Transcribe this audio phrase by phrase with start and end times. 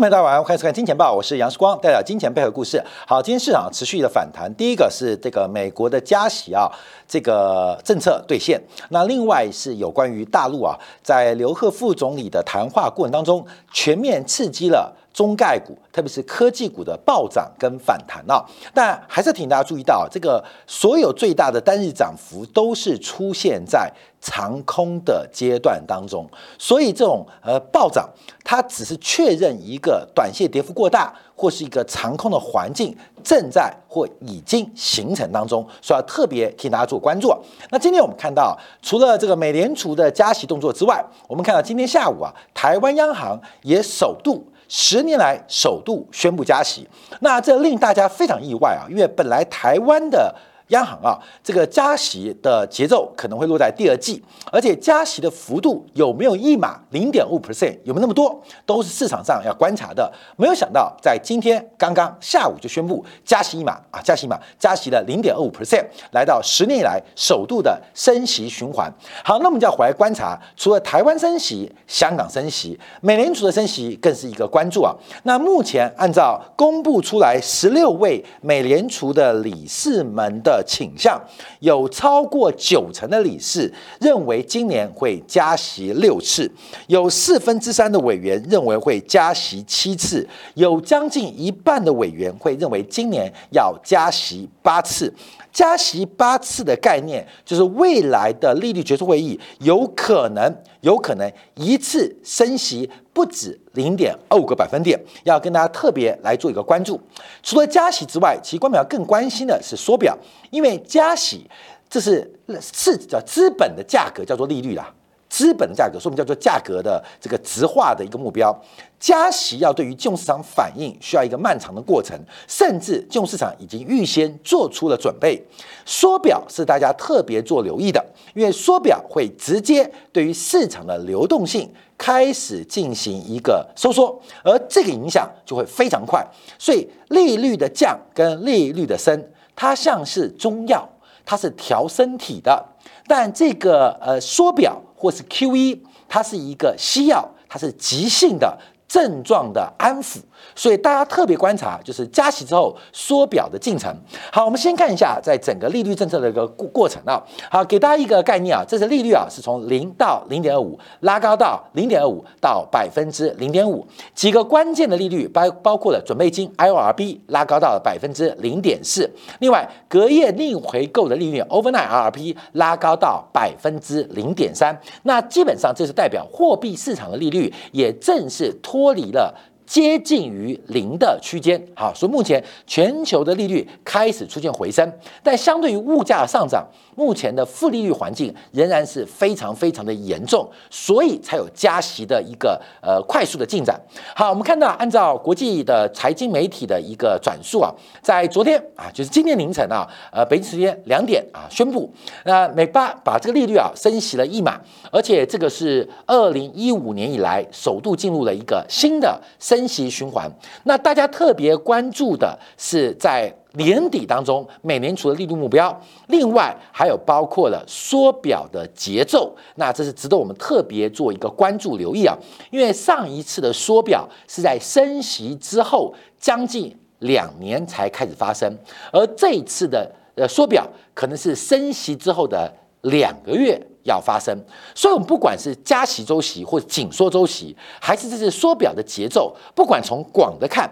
[0.00, 2.82] 朋友大家晚上欢迎收看《金钱报》，我是杨世光，带来金钱背后故事。
[3.06, 6.68] 好，今天市场持续的反弹，第一个是这个美国的加息啊，
[7.06, 8.60] 这个政策兑现。
[8.88, 18.44] 那另外是有关于大陆啊，在刘鹤副总理的谈话过程当中，全面刺激了中概股，特别是科技股的暴涨跟反弹啊。
[18.74, 23.90] 但还是请大家注意到，这个所有最大的单日涨幅都是出现在
[24.20, 26.28] 长空的阶段当中，
[26.58, 28.10] 所以这种呃暴涨，
[28.42, 37.32] 它只是确认一个短线跌幅过大，或是一个长空的环境正在或已经形成当中，所以要特别替大家做关注。
[37.70, 44.44] 那今天我们看到，除了这个美联储的加息动作之外，我们看到今天下午啊，台湾央行也首度。
[44.68, 46.88] 十年来首度宣布加息，
[47.20, 50.34] 那这令大家非常意外啊，因为本来台湾的。
[50.68, 60.10] 央行啊，这个加息的节奏可能会落在第二季，而且加息的幅度有没有一码零点五 percent，有没有那么多，都是市场上要观察的。
[60.36, 68.90] 没有想到，在今天刚刚下午就宣布加息一码啊，加息一码，加息了零点二五 percent，来到十年以来首度的升息循环。
[69.22, 74.94] 好，那我们就要回来观察，除了台湾升息、香港升息，美联储的升息更是一个关注啊。
[75.24, 80.53] 那目前按照公布出来十六位美联储的理事们的。
[80.56, 81.20] 的倾向
[81.60, 86.50] 有超过九成的理事认为今年会加息六次，
[86.86, 95.12] 有四分之三的委员认为会加息七次，有将近一半的委员会认为今年要加息八次。
[95.54, 107.00] 加息八次的概念，就是未来的利率决策会议有可能有可能一次升息不止零点二五个百分点，要跟大家特别来做一个关注。
[107.42, 110.18] 除了加息之外，其实官表更关心的是缩表，
[110.50, 111.48] 因为加息
[111.88, 112.28] 这是
[112.60, 114.92] 是叫资本的价格，叫做利率啦。
[115.34, 118.56] 资本的价格，说明叫做价格的这个直化的一个目标。
[119.00, 125.44] 加息要对于金融市场反应需要一个漫长的过程，甚至金融市场已经预先做出了准备。
[125.84, 128.02] 缩表是大家特别做留意的，
[128.32, 131.68] 因为缩表会直接对于市场的流动性
[131.98, 136.24] 开始进行一个收缩，而这个影响就会非常快。
[136.56, 139.20] 所以利率的降跟利率的升，
[139.56, 140.88] 它像是中药，
[141.26, 142.64] 它是调身体的，
[143.08, 144.80] 但这个呃缩表。
[145.04, 148.58] 或是 Q E，它是一个西药，它是急性的
[148.88, 150.18] 症状的安抚。
[150.54, 153.92] 所以大家特别观察，就是加息之后缩表的进程。
[154.30, 157.20] 好，我们先看一下在整个利率政策的一个过过程啊。
[157.50, 163.84] 好，给大家一个概念啊，这是利率啊，是从零到零点二五拉高到零点二五到百分之零点五，
[164.14, 174.78] 几个关键的利率包包括了准备金 I O R B 拉高到了百分之零点四，另外隔夜逆回购的利率 Overnight R P 拉高到百分之零点三。
[175.04, 179.32] 那基本上这是代表货币市场的利率也正式脱离了。
[179.64, 184.92] 接近于零的区间，好，所以目前全球的利率开始出现回升，
[185.22, 193.80] 但相对于物价上涨，目前的负利率环境仍然是非常非常的严重，所以才有加息的一个呃快速的进展。
[194.14, 197.72] 好，我们看到按照国际的财经媒体的一个转述啊，
[198.02, 201.92] 在昨天啊，就是今天凌晨啊，呃，北京时间两点啊，宣布
[202.24, 209.14] 那美巴把这个利率啊升息了一码，而且这个是二零一五年以来首度进入了一个新的。
[209.38, 210.30] 升息循环，
[210.64, 215.76] 那大家特别关注的是在年底当中美联储的利率目标，
[216.08, 222.16] 另外还有包括了缩表的节奏，那这是值得我们特别做一个关注留意啊，
[222.50, 228.52] 因为上一次的缩表是在升息之后将近两年才开始发生，
[228.92, 233.60] 而这一次的呃缩表可能是升息之后的两个月。
[233.84, 234.34] 要发生，
[234.74, 240.66] 所以我们不管是加息周期或紧缩周期，还是这次缩表的节奏，不管从广的看、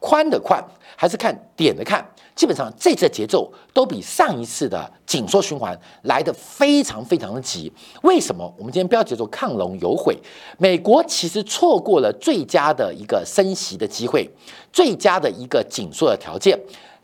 [0.00, 0.60] 宽的看，
[0.96, 2.04] 还是看点的看，
[2.36, 7.72] 基本上这次节奏都比上一次的紧缩循环来的非常非常的急。
[8.02, 8.52] 为什么？
[8.58, 10.16] 我们今天标题做亢龙有悔，
[10.58, 14.28] 美国其实错过了最佳的一个升息的机会，
[14.72, 16.58] 最佳的一个紧缩的条件。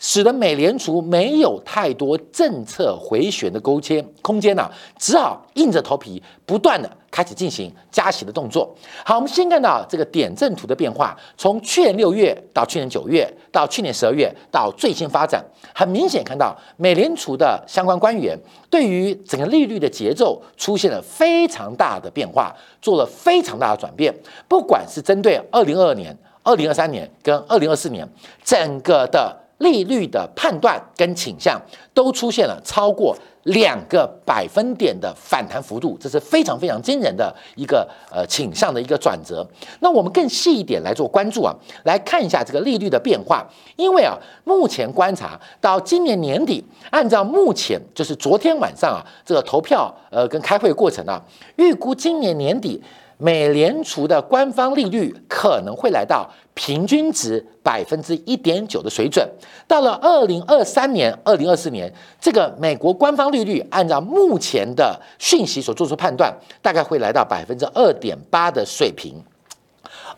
[0.04, 8.68] 使得美联储没有太多政策回旋的勾签空间呢，只好硬着头皮不断的开始进行加息的动作。
[9.04, 15.40] 好，我们先看到这个点阵图的变化，从去年六月到去年九月，到去年十二月，到最新发展，
[15.72, 24.14] 很明显看到美联储的相关官员对于整个利率的节奏出现了非常大的变化，做了非常大的转变。
[24.48, 28.08] 不管是针对二零二二年、二零二三年跟二零二四年
[28.44, 29.40] 整个的。
[29.58, 31.56] 利率的判断跟倾向
[31.94, 39.46] 都出现了超过两个百分点的反弹幅度，这是非常非常惊人的一个呃倾向的一个转折。
[39.80, 41.54] 那我们更细一点来做关注啊，
[41.84, 43.44] 来看一下这个利率的变化。
[43.76, 51.20] 因为啊，目前观察到今年年底，按照目前就是昨天晚上啊这个投票呃跟开会过程啊，
[51.56, 52.82] 预估今年年底。
[53.18, 59.28] 美联储的官方利率可能会来到平均值百分之一点九的水准，
[59.66, 69.20] 到了二零二三年、二零二四年，这个美国官方利率按照目前的讯息所做出判断，大概会来到百分之二点八的水平。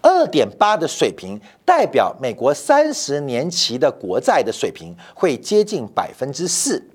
[0.02, 6.86] 二点八的水平代表美国三十年期的国债的水平会接近百分之四，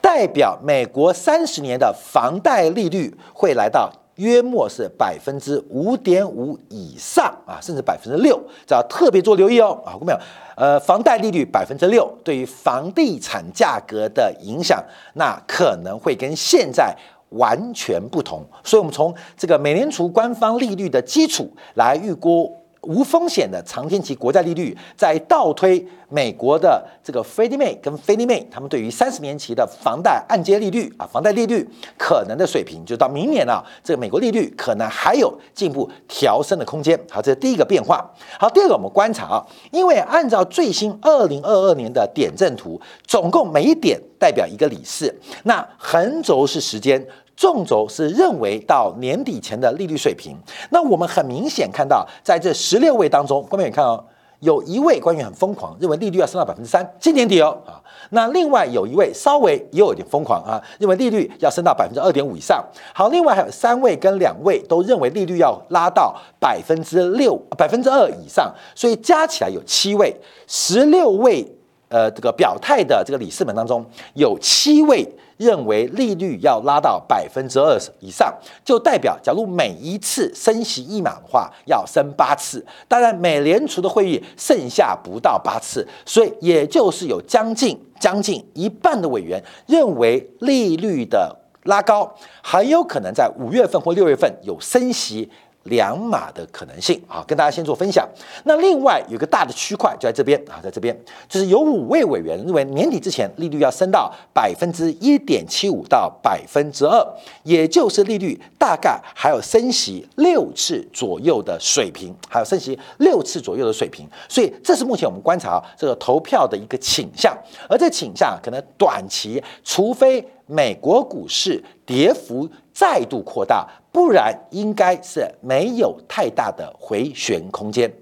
[0.00, 3.92] 代表美国三十年的房贷利率会来到。
[4.20, 10.18] 约莫是百分之五点五以上啊，甚至百分之六，这要特别做留意哦啊，没有？
[10.56, 14.84] 呃，房贷利率百分之六对于房地产价格的影响，
[15.14, 16.94] 那可能会跟现在
[17.30, 18.44] 完全不同。
[18.62, 22.54] 所以，我们从这个美联储官方利率的基础来预估。
[22.82, 31.68] 无风险的长天期国债利率，在倒推美国的这个 Freddie Mae 跟 Fannie Mae，他们对于三十年期的房贷按揭利率啊，房贷利率
[31.98, 36.98] 可能的水平，就到明年啊，这个美国利率可能还有进一步调升的空间。
[37.10, 38.10] 好，这是第一个变化。
[38.38, 47.06] 好，第二个我们观察啊，因为按照最新二零二二年的点阵图，总共每一点代表一个理事，那横轴是时间。
[47.40, 50.36] 纵轴是认为到年底前的利率水平，
[50.68, 54.04] 那我们很明显看到，在这十六位当中，官员看哦，
[54.40, 62.62] 有一位官员很疯狂，认为利率要升到百分之三，今年底哦啊，那另外有一位稍微也有点疯狂啊，认为利率要升到百分之二点五以上。
[62.92, 70.14] 好，另外还有三位跟两位都认为利率要拉到百分之六、百分之二以上，所以加起来有七位，
[70.46, 71.50] 十六位
[71.88, 73.82] 呃这个表态的这个理事们当中
[74.12, 75.10] 有七位。
[75.40, 78.30] 认为利率要拉到百分之二十以上，
[78.62, 82.62] 就代表假如每一次升息一码的话，要升八次。
[82.86, 95.30] 当然，美联储的会议剩下不到八次，所以也就是有将近将近一半的委员认为利率的拉高很有可能在五月份或六月份有升息。
[95.70, 97.02] 两码的可能性。
[97.08, 98.06] 啊，跟大家先做分享。
[98.44, 100.38] 那另外有个大的区块就在这边。
[100.50, 100.94] 啊，在这边。
[101.26, 107.02] 就是有五位委员认为年底之前利率要升到百分之一点七五到百分之二，
[107.44, 114.06] 也就是利率大概还有升息六次左右的水平，还有升息六次左右的水平。
[114.28, 117.36] 所以这是目前我们观察这个投票的一个倾向，
[117.68, 122.48] 而这倾向可能短期，除非美国股市跌幅
[122.80, 123.68] 再度扩大。
[123.92, 127.92] 不然应该是没有太大的回旋空间，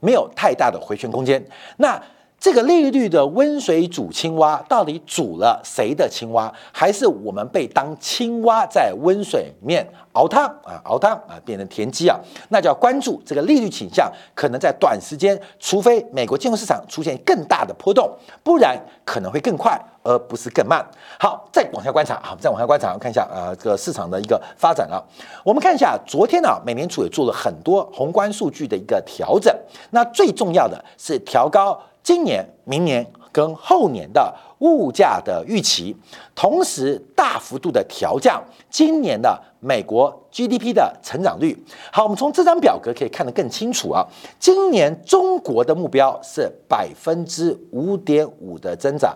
[0.00, 1.40] 没有太大的回旋空间。
[1.76, 2.02] 那
[2.46, 6.48] 这个利率的温水煮青蛙，到底煮了谁的青蛙？
[6.70, 10.80] 还是我们被当青蛙在温水面熬汤啊？
[10.84, 12.16] 熬汤啊，变成田鸡啊？
[12.50, 18.08] 那就要关注这个利率倾向，可能在短时间，除非美国金融市场出现更大的波动，
[18.44, 19.76] 不然可能会更快。
[20.08, 20.88] 而不是更慢。
[21.18, 25.04] 好，再往下观察，好，再往下观察，看一下啊，这个市场的一个发展了。
[25.42, 29.52] 我们看一下，昨天呢，美联储也做了很多宏观数据的一个调整。
[29.90, 31.76] 那最重要的是调高
[32.06, 35.92] 今年、明年跟后年的物价的预期，
[36.36, 41.60] 同时大幅度的调降今年的美国 GDP 的成长率。
[41.90, 44.06] 好，我们从这张表格可以看得更清楚啊。
[44.38, 49.12] 今年中国的目标是百分之五点五的增长。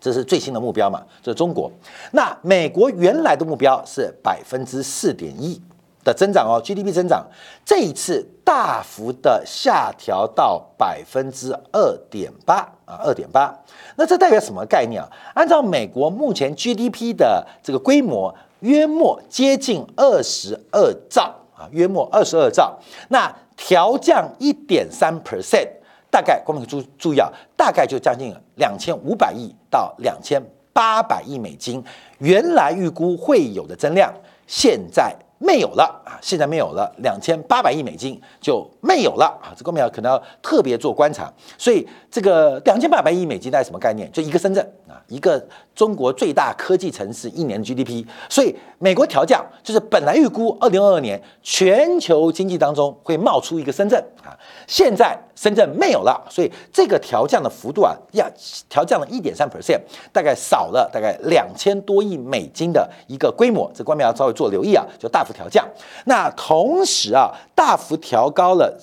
[0.00, 1.02] 这是最新的目标嘛？
[1.20, 1.68] 这是中国。
[2.12, 5.60] 那美国原来的目标是百分之四点一
[6.04, 7.26] 的增长哦，GDP 增长。
[7.64, 13.54] 这一次大幅的下调到百分之二点八啊，二点八。
[13.96, 15.08] 那这代表什么概念啊？
[15.34, 22.78] 按照美国目前 GDP 的这个规模，约莫接近二十二兆啊，约莫二十二兆。
[23.08, 25.68] 那调降一点三 percent。
[26.10, 30.38] 大概，观众注注意啊，大概就将近两千五百亿到两千
[30.70, 31.82] 八百亿美金，
[32.18, 34.12] 原来预估会有的增量，
[34.46, 44.10] 现在没有了啊，现在没有了，两千八百亿美金就没有了啊，这个我们要可能要特别做观察，所以这个两千八百亿美金概什么概念？
[44.12, 45.42] 就一个深圳啊，一个
[45.74, 55.18] 中国最大科技城市一年 GDP，所以美国调降就是本来预估二零二二年全球经济当中会冒出一个深圳啊，现在。
[55.34, 58.24] 深圳没有了，所以这个调降的幅度啊，要
[58.68, 59.80] 调降了一点三 percent，
[60.12, 65.66] 大概少了大概两千多亿美金的一个规模，这官员要稍微做留意啊，就大幅调降。
[66.04, 68.78] 那同时啊，大幅调高了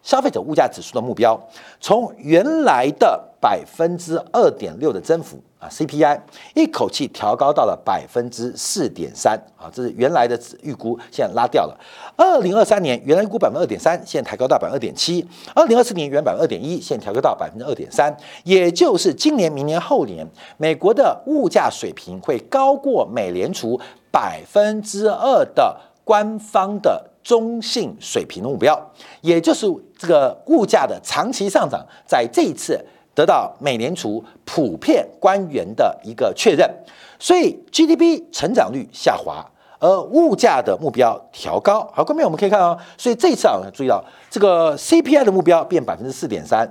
[0.00, 1.36] 消费者物价指数的目标，
[1.80, 3.20] 从原来的。
[3.46, 6.20] 百分之二点六的增幅啊，CPI
[6.56, 11.78] 一口气调高到了百分之四点三啊，这是原来的预估，现在拉掉了。
[12.16, 15.24] 二零二三年原来预估百分之二点三，现在抬高到百分之二点七。
[15.54, 18.12] 二零二四年原百分之二点一，现在调高到百分之二点三，
[18.42, 20.26] 也就是今年、明年、后年，
[20.56, 32.84] 美国的物价水平会高过美联储百分之二的官方的中性水平的目标，也就是这个物价的长期上涨，在这一次。
[33.16, 36.70] 得到美联储普遍官员的一个确认，
[37.18, 39.42] 所以 GDP 成长率下滑，
[39.78, 41.90] 而物价的目标调高。
[41.94, 46.70] 好，后面我们可以看到，所以这次啊，注意到这个 CPI 的目标变百分之四点三，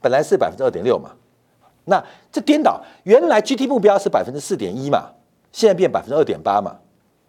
[0.00, 1.10] 本来是百分之二点六嘛，
[1.84, 2.02] 那
[2.32, 5.10] 这颠倒，原来 GDP 目标是百分之四点一嘛，
[5.52, 6.74] 现在变百分之二点八嘛，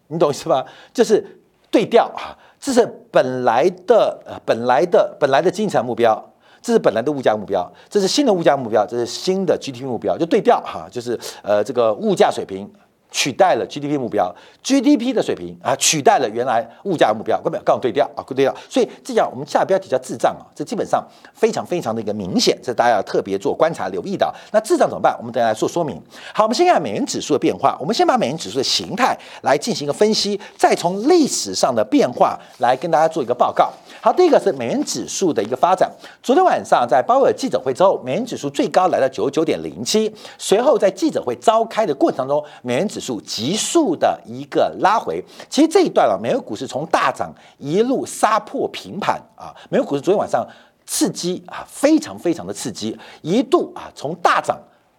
[0.08, 0.66] 你懂意思吧？
[0.94, 6.34] 就是对调啊，这是本来的呃本来的本来的经常目标。
[6.62, 12.70] 这是本来的物价目标，这是新的物价目标，这是新的 GDP 目标，就对调哈，就是呃这个物价水平。
[13.10, 14.34] 取代了 GDP 目标
[14.64, 18.54] ，GDP 的水平啊，取代了原来物价目标，根本刚好对调啊，对调。
[18.70, 24.34] 所以这样我们下标题叫智障啊，这基本上非常非常的一个明显，这大家要特别做观察留意的。
[24.52, 25.16] 那智障怎么办？
[25.18, 26.02] 我们等下来做说明。
[26.34, 33.72] 好，我们先看美元指数的变化，我们先把美元指数的形态来进行一个分析，再从历史上的变化来跟大家做一个报告。
[34.02, 35.90] 好，第一个是美元指数的一个发展。
[36.22, 50.44] 昨天晚上在鲍威尔记者会之后，美元指数最高来到九十九点零七，随后在记者会召开的过程中，美元指指数急速的一个拉回，其实这一段啊，美国股市从大涨一路杀破平盘啊，美国股市昨天晚上
[50.88, 54.58] 刺激啊，非常非常的刺激，一度啊从大涨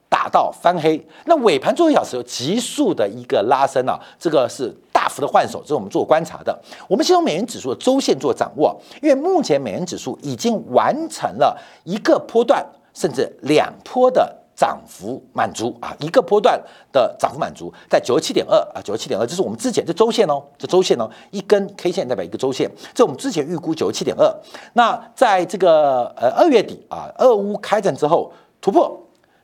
[0.09, 6.57] 打到翻黑，那尾盘做一小时急速的一个拉升啊，这个是大幅的换手，这是我们做观察的。
[6.87, 12.65] 我们先从美元指数的周线做掌握，因为目前美元指数已经完成了一个波段
[12.95, 14.33] 甚至两波的。
[14.59, 16.61] 涨幅满足啊，一个波段
[16.91, 24.29] 的涨幅满足在九十七点二啊，九十七点二，这是我们之前这周线哦，这周线哦，一根 K 线代表一个周线，这我们之前预估九十七点二。
[24.73, 29.01] 那在这个呃二月底啊，俄乌开战之后突破，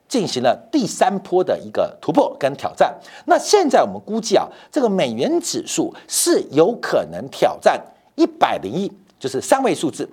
[0.09, 2.93] 进行了第三波的一个突破跟挑战。
[3.27, 7.81] 那现在我们估计啊，这个美元指数是有可能挑战
[8.17, 8.91] 一百零一，
[9.21, 10.09] 就是三位数字。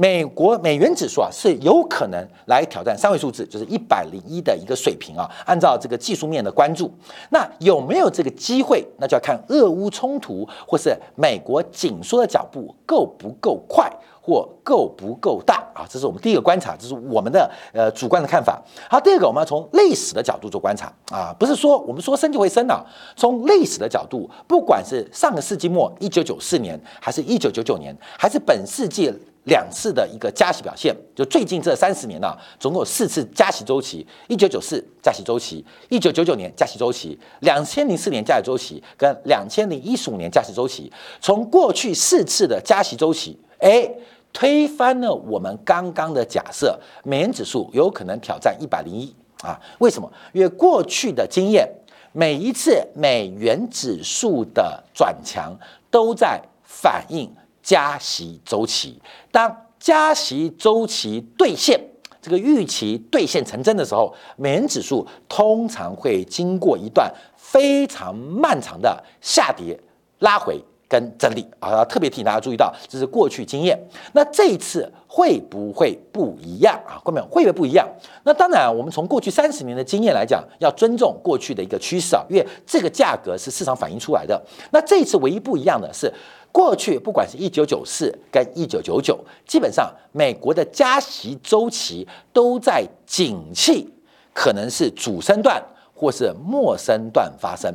[0.00, 5.30] 美国美元指数啊是有可能来挑战三位数字，就是一百零一的一个水平啊。
[5.44, 6.90] 按照这个技术面的关注，
[7.28, 8.82] 那有没有这个机会？
[8.96, 13.92] 那就要看俄乌冲突或是美国紧缩的脚步够不够快。
[14.22, 15.86] 或够不够大啊？
[15.88, 18.62] 这是我们第一个观察，这是我们的呃主观的看法。
[18.88, 22.84] 好，第二个，我们要从历史的角度做观察啊，不是说我们说升就会升啊。
[23.16, 29.10] 从历史的角度，不管是上个世纪末一九九四年，还是一九九九年，还是本世纪
[29.44, 40.92] 两次的一个加息表现，就最近这三十年呢，总共有四次加息周期：一九九四加息周期，一九九九年加息周期，两千零四年加息周期，跟两千零一十五年加息周期。
[41.20, 43.38] 从过去四次的加息周期。
[43.60, 43.86] 哎，
[44.32, 49.60] 推翻了我们刚刚的假设，美元指数有可能挑战一百零一啊？
[49.80, 50.10] 为什么？
[50.32, 51.68] 因为过去的经验，
[52.12, 55.54] 每一次美元指数的转强
[55.90, 57.30] 都在反映
[57.70, 59.00] 加息周期。
[59.30, 61.80] 当加息周期兑现，
[62.20, 69.78] 这个预期兑现成真的时候，美元指数通常会经过一段非常漫长的下跌
[70.18, 70.60] 拉回。
[70.88, 73.78] 跟整理啊，特别提醒大家注意到，这是过去经验。
[74.12, 76.98] 那这一次会不会不一样啊？
[77.04, 77.88] 各位会不会不一样？
[78.24, 84.44] 那当然，我们从过去三十年的经验来讲，要尊重过去的一个趋势啊，因为这个价格是市场反映出来的。
[84.72, 86.12] 那这一次唯一不一样的是，
[86.52, 93.88] 过去不管是一九九四跟一九九九，基本上美国的加息周期都在景气
[94.34, 95.62] 可能是主升段
[95.94, 97.72] 或是末升段发生。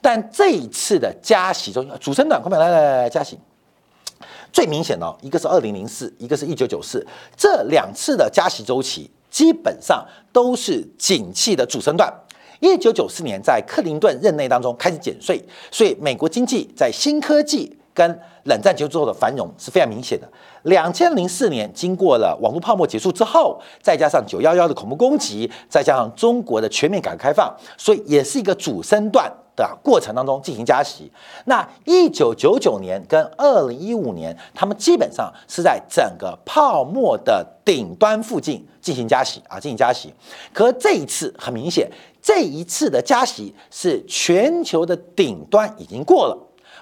[0.00, 3.38] 但这一次的加息中，主升段，快点来来来来加息，
[4.52, 7.04] 最明显的，一个是二零零四，一个是一九九四，
[7.36, 12.12] 这两次的加息周期基本上都是景气的主升段。
[12.60, 20.28] 一九九四年在克林顿任内当中开始减税，所以美国经济在新科技跟冷战结束之后的繁荣是非常明显的。
[20.64, 29.32] 两千零四年经过了网络泡沫结束之后，再加上九幺幺的恐怖攻击，再加上中国的全面改革开放，所以也是一个主升段。
[29.56, 31.08] 的过程当中进行加息，
[31.44, 40.12] 那一九九九年跟二零一五年，他们基本上是在整个泡沫的顶端附近进行加息啊，进行加息。
[40.52, 41.88] 可这一次很明显，
[42.20, 46.36] 这一次的加息是全球的顶端已经过了，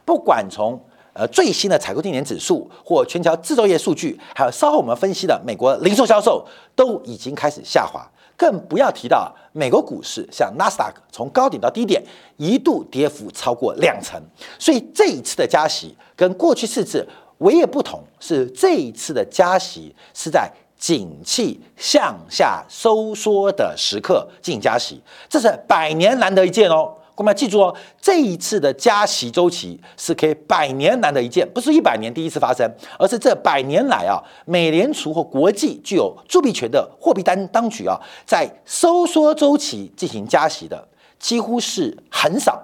[0.07, 8.04] 不管从呃最新的采购经理指数或全球制造业数据，还有稍后我们分析的美国零售销售，都已经开始下滑。
[8.35, 12.02] 更不要提到美国股市，像纳斯达克从高点到低点
[12.38, 14.21] 一度跌幅超过两成。
[14.59, 17.07] 所以这一次的加息跟过去四次
[17.38, 26.92] 唯一不同是，这一次的加息是在景气向下收缩的时刻进行加息，这是百年难得一见哦。
[27.14, 40.88] 我们要记住哦，这一次的加息周期是可以百年难得一见，不是一百年第一次发生，而是这百年来啊，美联储或国际具有铸币权的货币单当局啊，在收缩周期进行加息的
[41.19, 42.61] 几乎是很少。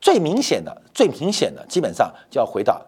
[0.00, 2.80] 最明显的、最明显的，基本上就要回到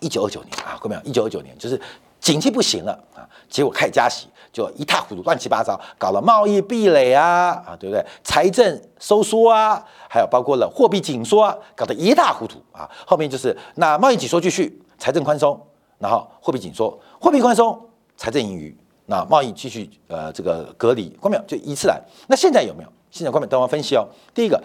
[0.00, 1.80] 一九二九年啊，各位朋友，一九二九年就是
[2.20, 4.28] 景气不行了啊，结果开始加息。
[4.52, 8.04] 就一塌糊涂，乱七八糟，搞了贸易壁垒啊，啊，对不对？
[8.24, 12.90] 财政收缩啊，还有包括了货币紧缩啊，搞得一塌糊涂啊。
[13.06, 15.56] 后面就是那贸易紧缩继续，财政宽松，
[15.98, 17.80] 然后货币紧缩，货币宽松，
[18.16, 21.44] 财政盈余，那贸易继续呃这个隔离，关没有？
[21.46, 22.02] 就依次来。
[22.26, 22.92] 那现在有没有？
[23.12, 24.04] 现在关没有等我分析哦。
[24.34, 24.60] 第一个。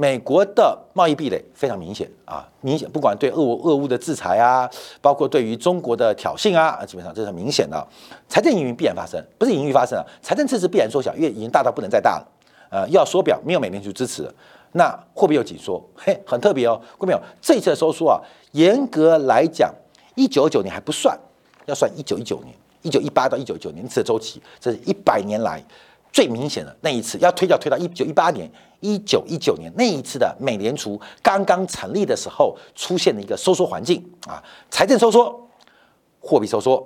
[0.00, 4.66] 美国的贸易壁垒非常明显啊，明显不管对俄俄乌的制裁啊，
[5.02, 7.86] 包括对于中国的挑衅啊，基本上这是很明显的。
[8.26, 12.26] 财政盈余必然发生，不是盈余发生啊，财政赤字必然缩小，因为已经大到不能再大了。
[12.70, 14.26] 呃，要缩表，没有美联储支持，
[14.72, 16.80] 那货币又紧缩，嘿，很特别哦。
[16.96, 17.20] 各位没有？
[17.42, 18.18] 这一次的收缩啊，
[18.52, 19.70] 严格来讲，
[20.14, 21.14] 一九九年还不算，
[21.66, 25.62] 要算一九一九年，一九一八到一九一九年次周期，这是一百年来
[26.12, 28.50] 最明显的那一次，要推掉推到一九一八年。
[28.82, 35.38] 一九一九年那一次的美联储刚刚成立的时候，出现的一个收缩环境啊，财政收缩、
[36.18, 36.82] 货币收缩、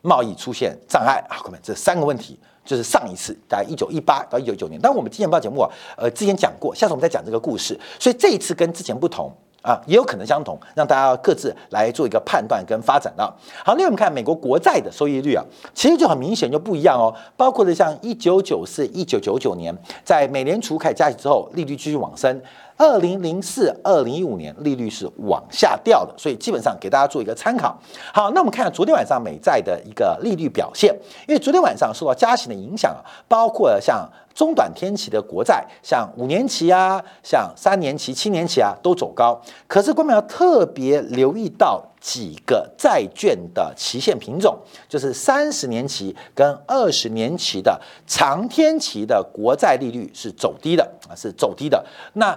[0.00, 4.80] 贸易出现障碍啊，各位这三个问题就是上一次在一九一八到一九九年。
[4.80, 9.30] 但我们之前报节目啊，呃，之前讲过，下次我们再讲这个故事，所以这一次跟之前不同。
[9.62, 13.32] 啊，也有可能相同，让大家各自来做一个判断跟发展啊。
[13.64, 17.14] 好，那我们看美国国债的收益率啊，其实就很明显就不一样哦。
[17.36, 22.40] 包括了像一九九四、一九九九年，在美联储开始加息之后，利率继续往升。
[22.82, 27.80] 二零零四、二零一五年利率是往下掉的，所以基本上给大家做一个参考。
[28.12, 30.92] 好，那我们看昨天晚上美债的一个利率表现，
[31.28, 39.40] 因为昨天晚上受到加息的影响啊，包括像中短天期的国债，像五年期啊，像三年期、七年期啊，都走高。
[39.68, 51.84] 可是，观众要特别留意到几个债券的期限品种，就是三十年期跟二十年期的长天期的国债利率是走低的啊，是走低的。
[52.14, 52.36] 那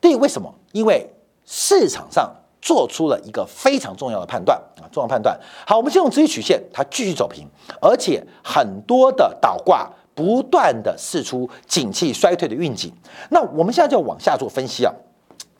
[0.00, 0.52] 第一，为什么？
[0.72, 1.08] 因为
[1.44, 5.38] 市场上做出了一个非常重要的判断啊，重要判断。
[5.66, 7.46] 好，我们先用直率曲线，它继续走平，
[7.80, 12.92] 而且很多的倒挂不断的试出景气衰退的预警。
[13.30, 14.92] 那我们现在就往下做分析啊，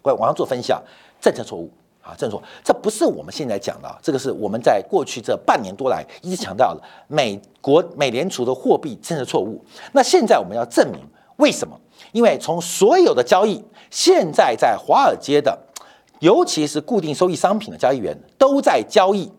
[0.02, 0.80] 往往上做分析啊，
[1.20, 1.70] 政策错误
[2.02, 9.62] 啊，政策错误，这不是我们现在讲的，这个是我们在过去这半年多来一直强调的，美国美联储的货币政策错误。
[9.92, 11.00] 那现在我们要证明
[11.36, 11.78] 为什么？
[12.12, 15.58] 因为从所有的交易，现在在华尔街的，
[16.20, 19.30] 尤其是固定收益商品的交易员，都在交易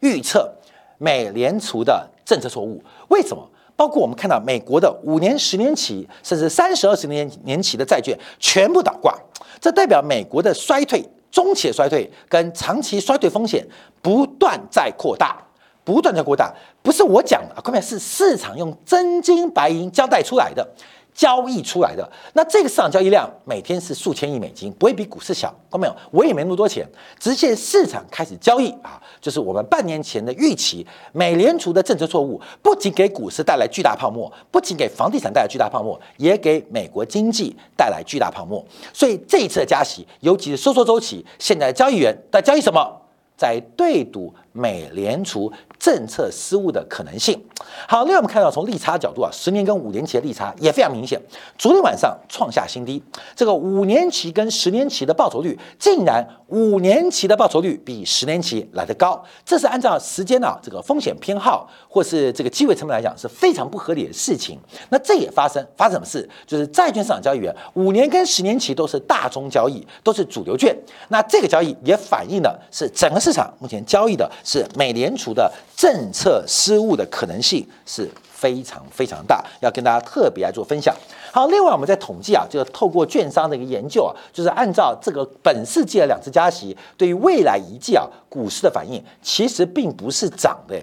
[0.00, 0.52] 预测
[0.98, 2.82] 美联储的政策错误。
[3.08, 3.48] 为什么？
[3.76, 9.14] 包括我们看到美国的五年、十年期，甚至三十二十年年期的债券全部倒挂，
[9.60, 13.62] 这代表美国的衰退、中期衰退跟长期衰退风险
[14.00, 15.36] 不断在扩大，
[15.84, 16.50] 不断在扩大。
[16.80, 20.66] 不是我讲的，后面是市场用真金白银交代出来的。
[21.16, 25.96] 交易出来的那这个市场交易量每天是数千亿美金，不会比股市小，看到没有？
[26.10, 26.86] 我也没那么多钱，
[27.18, 38.62] 直接市场开始交易啊，就是我们半年前的预期，美联储的政策错误不仅给股市带来巨大泡沫，不仅给房地产带来巨大泡沫，也给美国经济带来巨大泡沫。
[38.92, 43.02] 所以这一次的加息，尤其是收缩周期，现在交易员在交易什么？
[43.38, 45.52] 在对赌美联储。
[45.78, 47.40] 政策失误的可能性。
[47.86, 51.20] 好，另外我们看到从利差角度啊，十年跟五年期的利差也非常明显。
[51.58, 53.00] 昨天晚上创下新低，
[53.36, 64.58] 这个五年期跟十年期的报酬率竟然五年期的报酬率比十年期来得高，这是按照时间啊这个风险偏好或是这个机会成本来讲是非常不合理的事情。
[64.88, 66.28] 那这也发生发生什么事？
[66.46, 70.74] 就是债券市场交易员五年跟十年期都是大宗交易，都是主流券。
[71.08, 75.52] 那这个交易也反映了是整个市场目前交易的是美联储的。
[75.76, 80.94] 政策失误的可能性是非常非常大，要跟大家特别来做分享。
[81.30, 90.80] 好，另外我们在统计啊，就是透过券商的一个研究啊，就是按照这个本世纪的两次加息对于未来一季啊股市的反应，其实并不是涨的。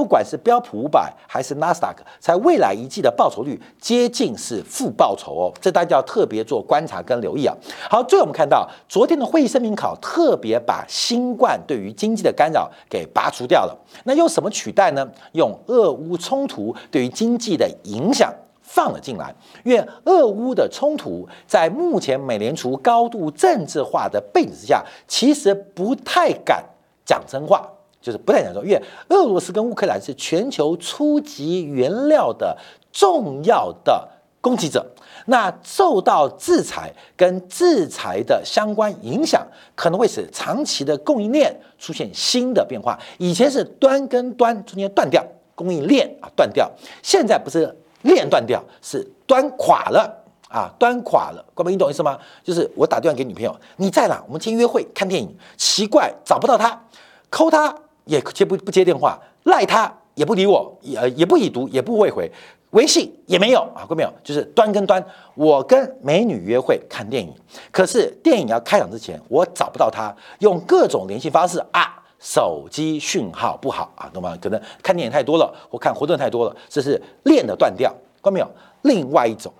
[0.00, 7.54] 不管是标普五百还是纳斯达克，在未来一季的报酬率接近是负报酬哦，这大家要特别做观察跟留意啊。
[7.90, 15.06] 好，最后我们看到昨天的会议声明考特别把新冠对于经济的干扰给拔除掉了，那用什么取代呢？
[15.32, 18.32] 用俄乌冲突对于经济的影响。
[18.62, 19.34] 放了进来，
[19.64, 26.64] 因为俄乌的冲突在目前美联储高度政治化的背景之下，其实不太敢
[27.04, 27.68] 讲真话，
[28.00, 32.56] 就是不太讲说，因为俄罗斯跟乌克兰是全球初级原料的
[32.92, 34.08] 重要的
[34.40, 34.84] 供给者，
[35.26, 42.98] 那受到制裁跟制裁的相关影响，可能会使长期的供应链出现新的变化。
[43.18, 46.70] 以前是端跟端中间断掉供应链啊断掉，
[47.02, 47.76] 现在不是。
[48.02, 50.10] 链断掉是端垮了
[50.48, 52.18] 啊，端垮了，各位你懂意思吗？
[52.42, 54.24] 就是我打电话给女朋友，你在哪？
[54.26, 55.36] 我们今天约会看电影。
[55.58, 56.82] 奇怪，找不到她，
[57.28, 62.30] 扣她也接不不接电话，赖他也不理我，也也不已读，也不未回，
[62.70, 67.34] 微信也没有啊，各位没有，就是端跟端，我跟美女约会看电影，
[67.70, 71.96] 可是电影要开场之前，我找不到她，用各种联系方式啊。
[72.22, 74.36] 手机讯号不好啊，懂吗？
[74.42, 78.46] 可能看电影太多了，或看活动太多了，这是链的断掉，关没有？
[78.82, 79.50] 另外一种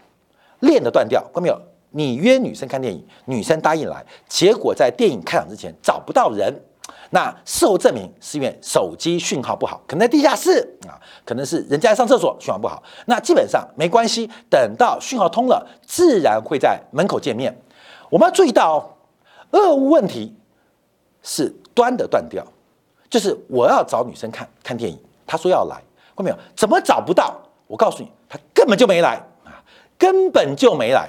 [0.58, 1.58] 链的断掉，关没有？
[1.88, 6.54] 你约女生看电影，女生答应来，结果在电影开场之前找不到人，
[7.10, 17.56] 那事后证明是因为手机讯号不好，可能在地下室啊，可能是人家上厕所讯号不好，那基本上没关系，等到讯号通了，自然会在门口见面。
[18.08, 18.96] 我们要注意到，
[19.52, 20.34] 俄乌问题
[21.22, 21.54] 是。
[21.72, 22.44] 端的断掉，
[23.08, 25.76] 就是我要找女生看看电影，她说要来，
[26.16, 26.36] 看到没有？
[26.54, 27.40] 怎么找不到？
[27.68, 29.54] 我告诉你，她根本就没来啊，
[29.96, 31.08] 根本就没来。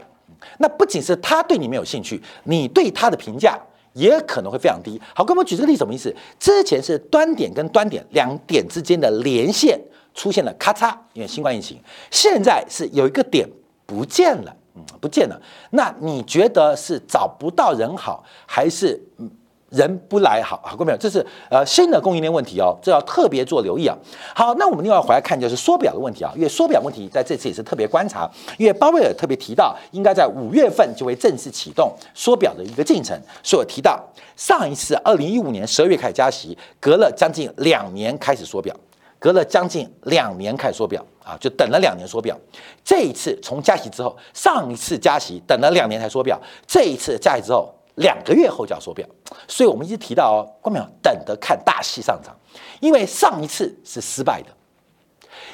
[0.60, 3.60] 那不仅是她对你没有兴趣，你对她的评价
[3.94, 5.02] 也可能会非常低。
[5.16, 6.16] 好，跟我们举这个例子什么意思？
[6.40, 9.80] 之前是端点跟端点两点之间的连线
[10.14, 13.50] 出现了咔嚓，因为新冠疫情，现在是有一个点
[13.86, 15.42] 不见了，嗯，不见了。
[15.72, 19.30] 那你觉得是找不到人好，还是嗯？
[19.72, 20.98] 人不来好，好过没有？
[20.98, 23.98] 这是呃新的供应链问题哦，这要特别做留意啊。
[24.36, 33.18] 好，那我们另外回来看就是缩表的问题啊，因为缩表问题在这次也是特别观察，因为鲍威尔特别提到，应该在五月份就会正式启动缩表的一个进程。
[33.42, 33.98] 所以我提到
[34.36, 38.76] 上一次二零一五年十二月开始加息，隔了将近两年开始缩表，
[39.20, 42.38] 隔了将近两年开始缩表啊，就等了两年缩表。
[42.84, 47.74] 这一次从加息之后，上一次加息等了两年才缩表，这一次加息之后。
[48.02, 49.08] 两个月后就要缩表，
[49.48, 52.36] 所以我们一直提到哦，关淼等着看大戏上场，
[52.80, 54.50] 因为上一次是失败的，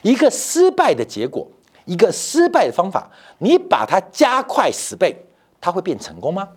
[0.01, 1.47] 一个失败的结果，
[1.85, 5.15] 一个失败的方法，你把它加快十倍，
[5.61, 6.49] 它会变成功吗？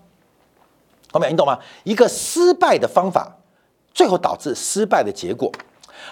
[1.13, 1.59] 关淼，你懂吗？
[1.85, 3.37] 一个失败的方法，
[3.93, 5.53] 最后导致失败的结果。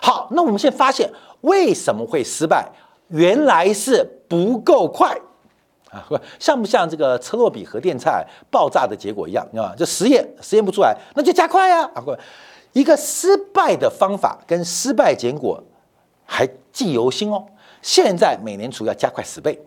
[0.03, 1.11] 好，那我们现在发现
[1.41, 2.69] 为什么会失败？
[3.09, 5.19] 原来是不够快。
[5.90, 6.07] 啊，
[6.38, 9.74] 像不像这个车洛比核电站爆炸的结果一样，你知道吗？
[9.77, 11.83] 就实验实验不出来，那就加快呀！
[11.94, 12.16] 啊，不
[12.72, 15.62] 一个失败的方法跟失败结果
[16.27, 17.44] 还记犹新哦。
[17.81, 19.59] 现在美联储要加快十倍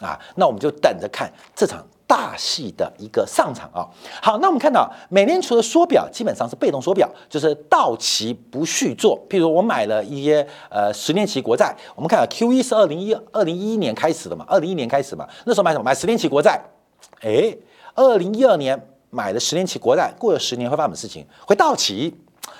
[0.00, 1.86] 啊，那我们就等着看这场。
[2.10, 3.86] 大戏的一个上场啊，
[4.20, 9.16] 好，那我们看到美联储的缩表基本上是被动缩表，就是到期不续做。
[9.28, 15.84] 譬如我买了一些呃十年期国债，我们看到 Q 一是二零一二零一一年开始的嘛，二零一一年开始嘛，那时候买什么？
[15.84, 16.60] 买十年期国债。
[17.20, 17.56] 哎，
[17.94, 21.24] 二零一二年买了十年期国债，过了十年会发生什么事情？
[21.46, 22.12] 会到期，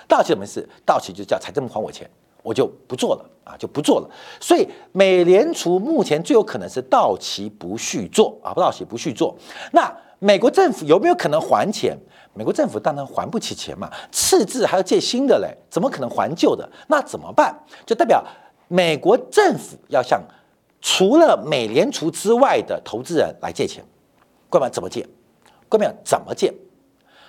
[0.07, 0.69] 到期什么事？
[0.87, 2.09] 到期就叫财政部还我钱。
[2.43, 4.11] 我就不做了啊，就不做了。
[4.41, 9.37] 所以美联储目前最有可能是到期不续做啊，不到期不续做。
[9.73, 11.97] 那美国政府有没有可能还钱？
[12.33, 16.69] 美国政府当然还不起钱嘛，赤字还要借新的嘞，怎么可能还旧的？
[16.87, 17.55] 那怎么办？
[17.85, 18.25] 就代表
[18.69, 20.23] 美国政府要向
[20.81, 23.85] 除了美联储之外的投资人来借钱。
[24.49, 25.07] 各位怎么借？
[25.69, 26.55] 各位怎么借？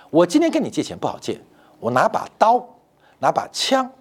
[0.10, 1.42] 我今天跟你借钱不好借，
[1.80, 2.64] 我拿把刀，
[3.20, 3.92] 拿把枪。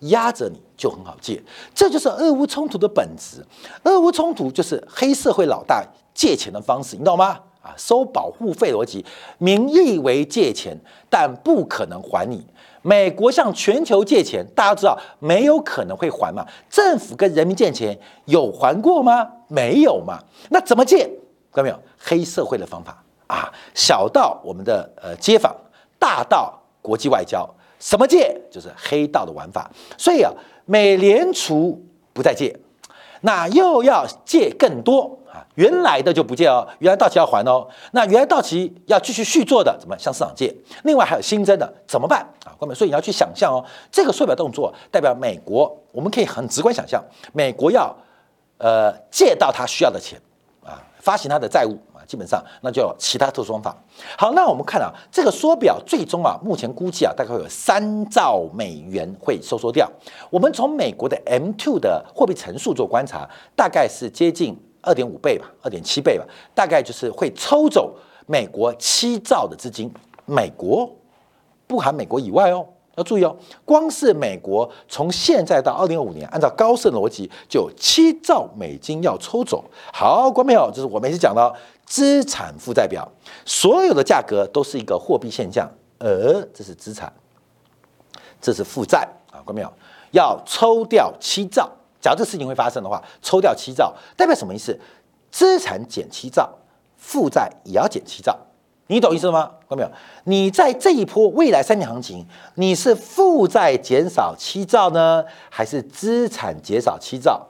[0.00, 1.42] 压着你就很好借，
[1.74, 3.44] 这就是俄乌冲突的本质。
[3.84, 7.40] 俄乌冲突就是黑社会老大借钱的方式，你懂吗？
[7.62, 9.04] 啊，收保护费逻辑，
[9.38, 10.78] 名义为借钱，
[11.10, 12.46] 但不可能还你。
[12.82, 16.46] 美国向全球借钱，大家知道没有可能会还嘛？
[16.70, 19.28] 政府跟人民借钱有还过吗？
[19.48, 20.22] 没有嘛？
[20.50, 21.04] 那怎么借？
[21.50, 21.82] 看到没有？
[21.98, 25.52] 黑社会的方法啊，小到我们的呃街坊，
[25.98, 27.48] 大到国际外交。
[27.86, 30.32] 什么借就是黑道的玩法，所以啊，
[30.64, 31.80] 美联储
[32.12, 32.52] 不再借，
[33.20, 40.52] 那又要借更多啊，原来的就不借哦，原来到期要还哦，那原来到期要继续续做的，怎么向市场借？
[40.82, 42.50] 另外还有新增的怎么办啊？
[42.58, 47.00] 各位，所以你要去想象哦，这个缩表动作代表美国，我们可以很直观想象，
[47.32, 47.96] 美国要
[48.58, 50.20] 呃借到他需要的钱
[50.64, 51.78] 啊，发行他的债务。
[52.06, 53.76] 基本上，那就其他特殊方法。
[54.16, 59.90] 好，那我们看啊，这个缩表最终啊，目前估计啊，大概会有三兆美元会收缩掉。
[60.30, 67.94] 我们从美国的 M two 的货币乘数做观察，大概是接近二点五倍吧，二点七倍吧，大概就是会抽走
[68.26, 69.92] 美国七兆的资金。
[70.24, 70.90] 美国
[71.66, 79.64] 不含美国以外哦，要注意哦，光是美国从现在到二零二五年，按照高盛逻辑，就有七兆美金要抽走。
[79.92, 81.54] 好，观众朋友，这是我每次讲到
[81.84, 83.06] 资产负债表，
[83.44, 87.12] 所有的价格都是一个货币现象，而这是资产，
[88.40, 89.72] 这是负债啊，观众朋友
[90.12, 91.70] 要抽掉七兆。
[92.00, 94.78] 假如这事情会发生的话，抽掉七兆代表什么意思？
[95.30, 96.48] 资产减七兆，
[96.96, 98.38] 负债也要减七兆，
[98.88, 99.50] 你懂意思吗？
[99.68, 99.90] 看到没有？
[100.24, 107.44] 你在这一波未来三年行情，你是负债减少七兆呢，还是资产减少七兆？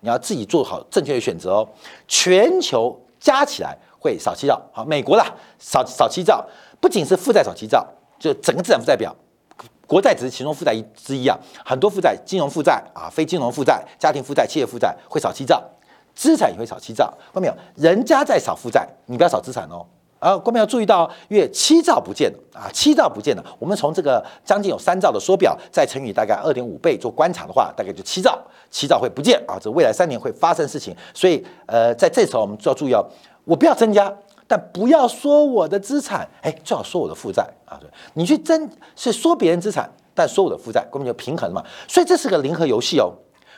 [0.00, 1.68] 你要自己做好正确的选择哦。
[2.08, 5.26] 全球加起来会少七兆，好，美国啦
[5.58, 6.44] 少少七兆，
[6.80, 7.86] 不仅是负债少七兆，
[8.18, 9.14] 就整个资产负债表。
[9.86, 15.62] 国债只是其中负债一之一啊，很多负债，金融负债啊，非金融负债、家庭负债、企业负债会少七兆，
[16.14, 17.04] 资产也会少七兆。
[17.32, 17.54] 看到没有？
[17.76, 19.84] 人家在少负债，你不要少资产哦。
[20.22, 23.44] 啊，观众要注意到，因为七兆不见了啊，七兆不见了。
[23.58, 28.38] 我们从这个将近有三兆的缩表，再乘以大概二点五倍做观察的话，大概就七兆，
[28.70, 29.58] 七兆会不见啊。
[29.60, 33.04] 这未来三年会发生事情，所以呃，在这时候我们就要注意哦，
[33.44, 34.14] 我不要增加。
[34.46, 37.78] 但不要说我的资产，哎，最好说我的负债啊！
[37.80, 41.64] 对，你去增是说别人资产，但说我的负债，根本就平衡了嘛。
[41.88, 43.10] 所以这是个零和游戏哦。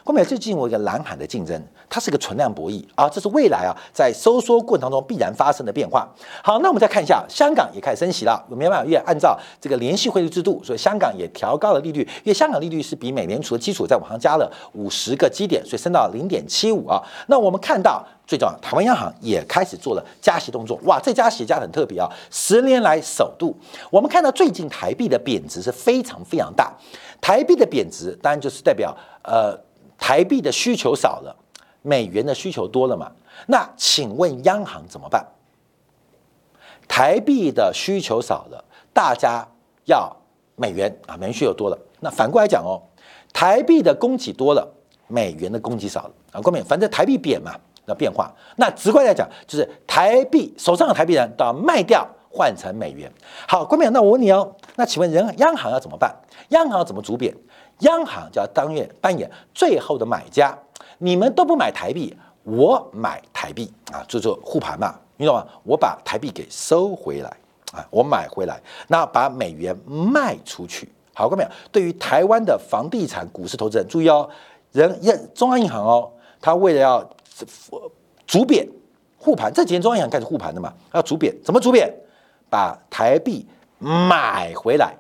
[0.05, 6.07] 后面是进入一个蓝海的竞争，它是个存量博弈啊，这是未来啊在收缩过程当中必然发生的变化。
[6.43, 17.03] 好，那我们再看一下，香港也开始升息了，没办法，因为按照这个联系汇率制度，所以香港也调高了利率，因为香港利率是比美联储的基础在往上加了五十个基点，所以升到零点七五啊。
[17.29, 23.57] 那我们看到最重要，台湾央行也开始做了加息动作，哇，这加息加很特别啊，十年来首度。
[23.89, 26.71] 我们看到最近台币的贬值是非常非常大，
[27.23, 29.59] 台币的贬值当然就是代表呃。
[29.99, 31.37] 台币的需求少了，
[31.83, 33.11] 美元的需求多了嘛？
[33.47, 35.27] 那请问央行怎么办？
[36.87, 39.47] 台币的需求少了，大家
[39.87, 40.15] 要
[40.57, 41.79] 美元啊，美元需求多了。
[42.01, 42.81] 那反过来讲哦，
[43.33, 44.71] 台币的供给多了，
[45.09, 46.41] 美元的供给少了啊。
[46.43, 47.55] 各位，反正台币贬嘛，
[47.87, 48.31] 那变化。
[48.57, 53.11] 那直观来讲，就是台币手上的台币人都要卖掉，换成美元。
[53.49, 56.15] 好，各位，那我问你哦，那请问人央行要怎么办？
[56.51, 57.35] 央行要怎么主贬？
[57.81, 60.57] 央行就要当月扮演最后的买家，
[60.99, 65.47] 你们都不买台币，我买台币啊，就做护盘嘛，你懂吗？
[65.65, 67.37] 我把台币给收回来
[67.73, 70.89] 啊，我买回来，那把美元卖出去。
[71.13, 74.29] 好，各位对于台湾的房地产、股市投资人注意哦，
[74.73, 76.11] 人人中央银行哦，
[76.41, 77.11] 他为了要
[78.27, 78.69] 主贬
[79.19, 81.93] 护盘，这几年中央银行开始护盘的嘛，要主贬，怎么主贬？
[82.51, 83.47] 把台币
[83.79, 84.95] 买回来。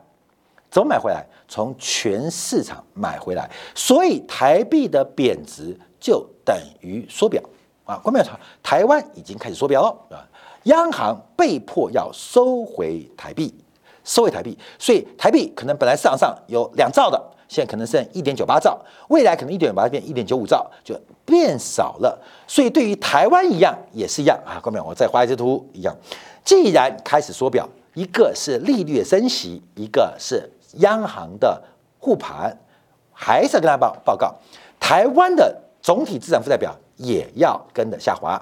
[0.75, 1.25] 怎么买回来？
[1.47, 7.41] 从全市场买回来，所以台币的贬值就等于缩表
[7.85, 7.97] 啊！
[8.03, 8.27] 关键
[8.61, 10.27] 台湾已经开始缩表了啊！
[10.65, 13.55] 央行被迫要收回台币，
[14.03, 18.77] 收回台币，所以台币可能本来市场上有两兆的，现在可能剩一点九八兆，
[19.11, 22.21] 未来可能一点九八变一点九五兆，就变少了。
[22.49, 24.59] 所以对于台湾一样也是一样啊！
[24.61, 25.95] 关键我再画一张图一样，
[26.45, 30.51] 既然开始缩表，一个是利率的升息，一个是。
[30.77, 31.63] 央行的
[31.99, 32.57] 护盘，
[33.13, 34.35] 还是要跟大家报报告，
[34.79, 38.41] 台湾的总体资产负债表也要跟着下滑。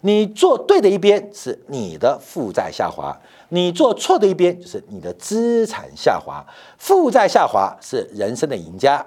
[0.00, 3.16] 你做对的一边是你的负债下滑，
[3.50, 6.44] 你做错的一边就是你的资产下滑。
[6.78, 9.04] 负债下滑是人生的赢家，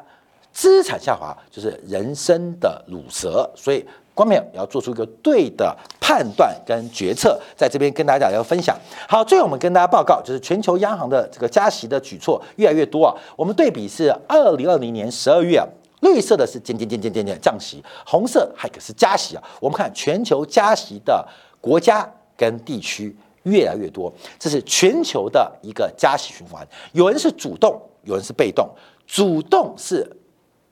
[0.52, 3.50] 资产下滑就是人生的卤蛇。
[3.56, 3.86] 所以。
[4.16, 8.76] 光明要做出一个对的判断跟决策，在这边跟大家要分享。
[9.08, 13.14] 好，最后我们跟大家报告，就是全球央行的这个加息的举措越来越多啊。
[13.36, 15.68] 我们对比是二零二零年十二月啊，
[16.00, 19.44] 绿色的是降息，红色还可是加息啊。
[19.60, 21.28] 我们看全球加息的
[21.60, 26.66] 国家跟地区越来越多，这是全球的一个加息循环。
[26.94, 28.70] 有人是主动，有人是被动。
[29.06, 30.10] 主动是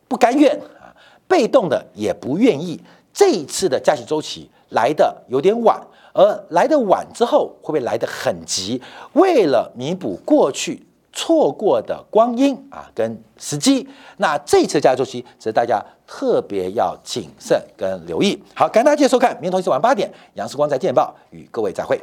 [0.08, 0.96] 不甘愿啊，
[1.28, 2.82] 被动的也不愿意。
[3.14, 5.80] 这一次的加息周期来的有点晚，
[6.14, 8.82] 而来的晚之后会不会来得很急？
[9.14, 18.42] 为了弥补过去错过的光阴啊，跟时机，那这次加息周期是大家特别要谨慎跟留意。
[18.56, 22.02] 好，感谢大家收看，明天同一时晚八点，杨世光在见报与各位再会。